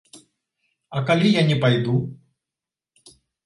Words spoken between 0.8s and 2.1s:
А калі я не пайду?